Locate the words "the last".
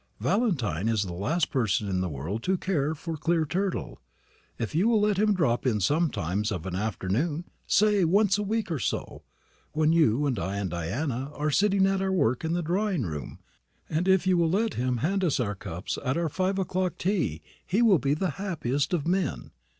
1.03-1.51